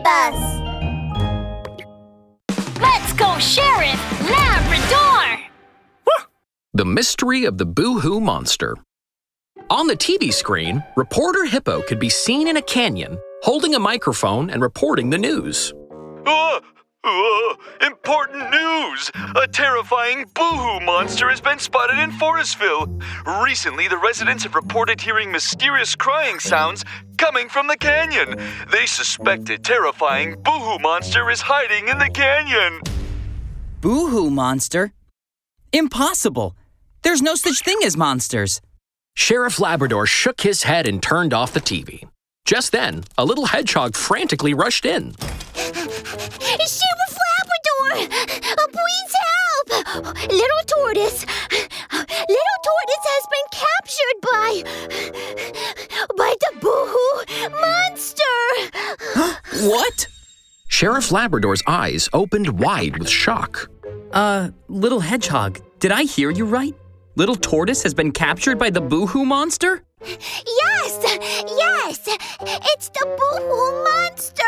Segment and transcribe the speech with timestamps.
[0.00, 0.60] save us!
[2.80, 5.46] Let's go, Sheriff Labrador!
[6.72, 8.76] The Mystery of the Boo Hoo Monster.
[9.70, 14.50] On the TV screen, reporter Hippo could be seen in a canyon, holding a microphone
[14.50, 15.72] and reporting the news.
[16.26, 16.60] Uh,
[17.04, 17.54] uh,
[17.86, 19.10] important news!
[19.36, 23.02] A terrifying boohoo monster has been spotted in Forestville.
[23.44, 26.84] Recently, the residents have reported hearing mysterious crying sounds
[27.16, 28.36] coming from the canyon.
[28.70, 32.80] They suspect a terrifying boohoo monster is hiding in the canyon.
[33.80, 34.92] Boo-hoo monster?
[35.72, 36.54] Impossible.
[37.02, 38.60] There's no such thing as monsters.
[39.16, 42.09] Sheriff Labrador shook his head and turned off the TV.
[42.50, 45.14] Just then, a little hedgehog frantically rushed in.
[45.54, 45.78] Sheriff
[47.22, 48.08] Labrador!
[48.42, 49.68] Uh, please help!
[50.28, 51.24] Little Tortoise!
[51.92, 54.50] Little Tortoise has been captured by.
[56.16, 57.20] by the Boohoo
[57.60, 58.40] Monster!
[59.68, 60.08] What?
[60.66, 63.70] Sheriff Labrador's eyes opened wide with shock.
[64.10, 66.74] Uh, little hedgehog, did I hear you right?
[67.14, 69.84] Little tortoise has been captured by the boohoo monster?
[70.02, 70.98] Yes!
[71.46, 72.08] Yes!
[72.40, 74.42] It's the Boohoo Monster!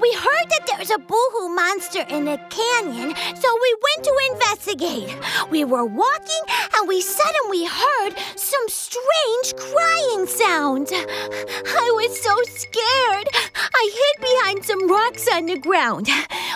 [0.00, 5.16] We heard that there's a Boohoo Monster in the canyon, so we went to investigate.
[5.50, 6.42] We were walking
[6.74, 10.90] and we suddenly heard some strange crying sounds.
[10.92, 13.28] I was so scared.
[13.54, 16.08] I hid behind some rocks on the ground.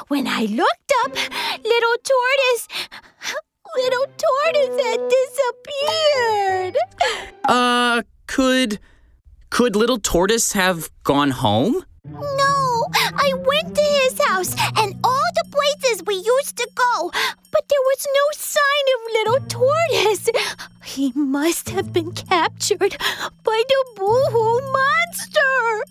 [0.09, 1.15] When I looked up,
[1.65, 2.69] little tortoise.
[3.77, 6.77] Little tortoise had disappeared.
[7.49, 8.79] Uh, could.
[9.51, 11.85] Could little tortoise have gone home?
[12.05, 17.11] No, I went to his house and all the places we used to go,
[17.51, 20.29] but there was no sign of little tortoise.
[20.85, 22.97] He must have been captured
[23.43, 25.85] by the Boohoo monster.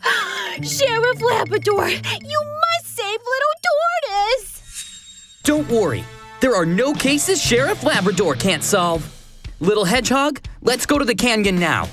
[0.75, 4.61] Sheriff Labrador, you must save little tortoise.
[5.43, 6.05] Don't worry.
[6.41, 9.05] There are no cases Sheriff Labrador can't solve.
[9.59, 11.89] Little hedgehog, let's go to the canyon now.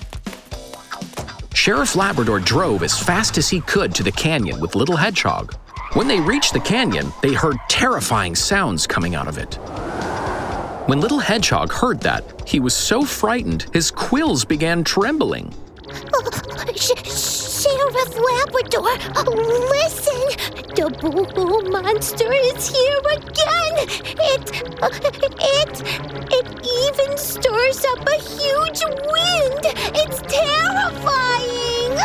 [1.52, 5.52] Sheriff Labrador drove as fast as he could to the canyon with Little Hedgehog.
[5.94, 9.54] When they reached the canyon, they heard terrifying sounds coming out of it.
[10.86, 15.52] When Little Hedgehog heard that, he was so frightened his quills began trembling.
[17.66, 18.90] Sh- Sheriff Labrador,
[19.70, 20.22] listen!
[20.74, 23.74] The Boohoo monster is here again!
[24.18, 24.44] It,
[25.40, 25.74] it,
[26.32, 29.62] it even stirs up a huge wind!
[29.94, 31.96] It's terrifying!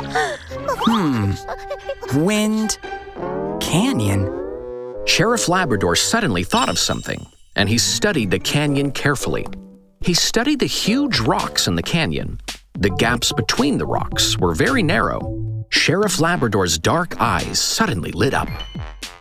[0.85, 1.33] Hmm.
[2.23, 2.77] Wind.
[3.59, 4.25] Canyon.
[5.05, 9.45] Sheriff Labrador suddenly thought of something, and he studied the canyon carefully.
[10.01, 12.39] He studied the huge rocks in the canyon.
[12.79, 15.40] The gaps between the rocks were very narrow.
[15.71, 18.49] Sheriff Labrador's dark eyes suddenly lit up.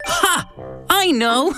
[0.04, 0.50] Ha!
[0.90, 1.54] I know!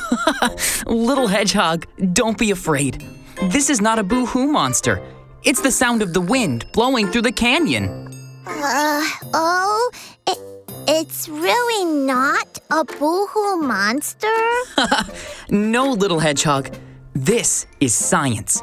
[0.87, 3.03] Little hedgehog, don't be afraid.
[3.45, 5.03] This is not a boo-hoo monster.
[5.45, 8.09] It's the sound of the wind blowing through the canyon.
[8.47, 9.91] Uh, oh,
[10.27, 10.39] it,
[10.87, 14.29] it's really not a Boohoo monster?
[15.51, 16.75] No, little hedgehog.
[17.15, 18.63] This is science.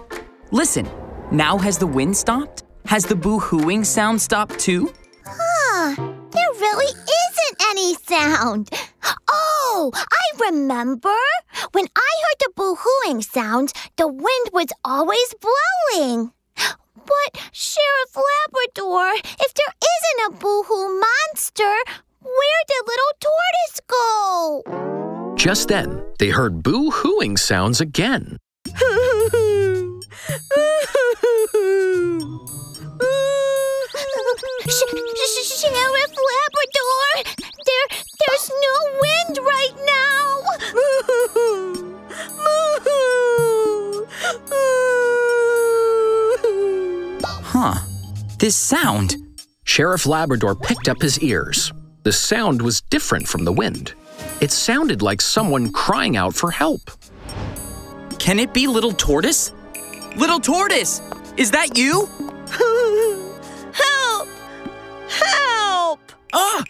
[0.52, 0.90] Listen,
[1.32, 2.64] now has the wind stopped?
[2.86, 4.94] Has the boo-hooing sound stopped too?
[6.72, 8.70] Really isn't any sound.
[9.30, 11.16] Oh, I remember.
[11.72, 16.32] When I heard the boo-hooing sounds, the wind was always blowing.
[16.56, 21.76] But, Sheriff Labrador, if there isn't a boo-hoo monster,
[22.22, 25.36] where did the little tortoise go?
[25.38, 28.38] Just then, they heard boo hooing sounds again.
[34.68, 34.84] Sh-
[35.44, 36.09] sh- Sheriff
[38.50, 40.42] there's no wind right now.
[47.44, 47.80] Huh.
[48.38, 49.18] This sound.
[49.64, 51.74] Sheriff Labrador picked up his ears.
[52.04, 53.94] The sound was different from the wind.
[54.42, 56.92] It sounded like someone crying out for help.
[58.18, 59.52] Can it be Little Tortoise?
[60.16, 61.02] Little Tortoise!
[61.38, 62.08] Is that you?
[63.74, 64.28] Help!
[65.08, 66.00] Help!
[66.34, 66.64] Ah!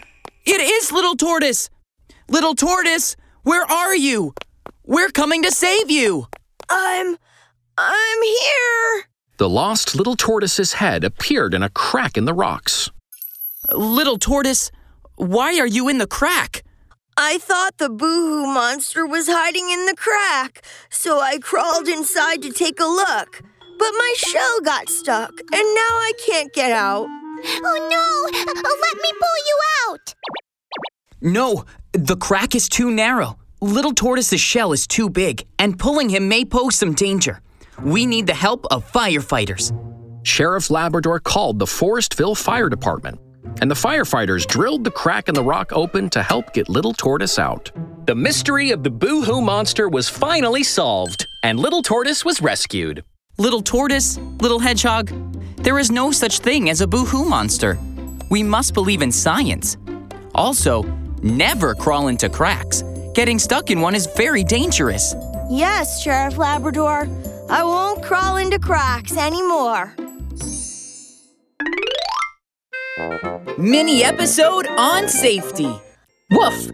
[0.51, 1.69] It is Little Tortoise!
[2.27, 4.33] Little Tortoise, where are you?
[4.83, 6.25] We're coming to save you!
[6.67, 7.17] I'm.
[7.77, 9.03] I'm here.
[9.37, 12.89] The lost little tortoise's head appeared in a crack in the rocks.
[13.71, 14.71] Little Tortoise,
[15.17, 16.63] why are you in the crack?
[17.15, 22.51] I thought the boohoo monster was hiding in the crack, so I crawled inside to
[22.51, 23.43] take a look.
[23.77, 27.05] But my shell got stuck, and now I can't get out.
[27.05, 28.05] Oh no!
[28.33, 30.15] Let me pull you out!
[31.21, 33.37] No, the crack is too narrow.
[33.61, 37.41] Little Tortoise's shell is too big, and pulling him may pose some danger.
[37.81, 39.73] We need the help of firefighters.
[40.23, 43.19] Sheriff Labrador called the Forestville Fire Department,
[43.61, 47.37] and the firefighters drilled the crack in the rock open to help get Little Tortoise
[47.37, 47.71] out.
[48.05, 53.03] The mystery of the Boo Hoo monster was finally solved, and Little Tortoise was rescued.
[53.37, 55.11] Little Tortoise, Little Hedgehog,
[55.57, 57.77] there is no such thing as a boo-hoo monster.
[58.29, 59.77] We must believe in science.
[60.33, 60.83] Also,
[61.23, 62.83] never crawl into cracks.
[63.13, 65.13] Getting stuck in one is very dangerous.
[65.49, 67.07] Yes, Sheriff Labrador.
[67.49, 69.93] I won't crawl into cracks anymore.
[73.57, 75.73] Mini episode on safety.
[76.31, 76.69] Woof!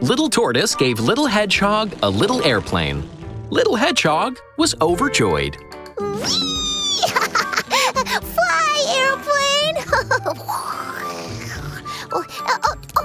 [0.00, 3.02] Little Tortoise gave Little Hedgehog a little airplane.
[3.50, 5.56] Little Hedgehog was overjoyed.
[8.28, 9.76] Fly, airplane!
[12.12, 12.24] oh, oh,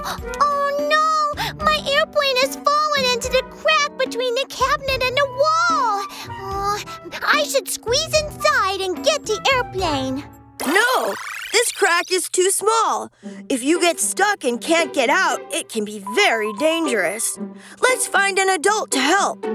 [0.04, 1.64] oh, no!
[1.64, 6.06] My airplane has fallen into the crack between the cabinet and the wall.
[6.28, 6.82] Oh,
[7.22, 10.24] I should squeeze inside and get the airplane.
[10.66, 11.14] No!
[11.52, 13.12] This crack is too small.
[13.48, 17.38] If you get stuck and can't get out, it can be very dangerous.
[17.80, 19.46] Let's find an adult to help.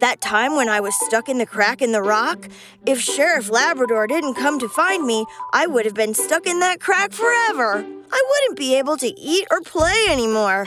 [0.00, 2.48] That time when I was stuck in the crack in the rock,
[2.84, 5.24] if Sheriff Labrador didn't come to find me,
[5.54, 7.86] I would have been stuck in that crack forever.
[8.10, 10.66] I wouldn't be able to eat or play anymore.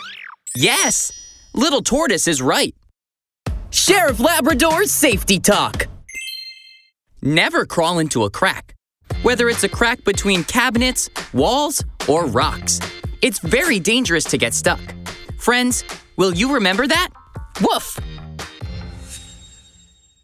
[0.55, 1.11] Yes,
[1.53, 2.75] Little Tortoise is right.
[3.71, 5.87] Sheriff Labrador's safety talk.
[7.21, 8.75] Never crawl into a crack,
[9.23, 12.79] whether it's a crack between cabinets, walls, or rocks.
[13.21, 14.79] It's very dangerous to get stuck.
[15.37, 15.83] Friends,
[16.15, 17.09] will you remember that?
[17.61, 17.99] Woof!